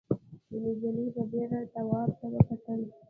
[0.61, 2.79] نجلۍ په بېره تواب ته وکتل.